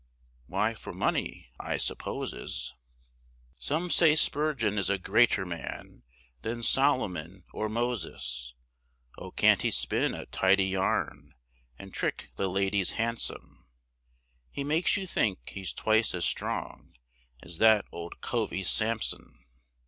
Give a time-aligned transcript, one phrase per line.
[0.47, 2.73] Why, for money, I supposes;
[3.59, 6.01] Some say Spurgeon is a greater man,
[6.41, 8.55] Than Soloman or Moses.
[9.19, 11.35] Oh, can't he spin a tidy yarn,
[11.77, 13.67] And trick the ladies handsome,
[14.49, 16.95] He makes you think he's twice as strong
[17.43, 19.45] As that old covey Sampson.